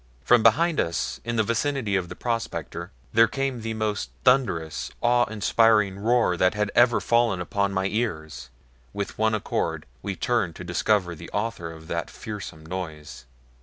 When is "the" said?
1.35-1.43, 2.09-2.15, 3.61-3.75, 11.13-11.29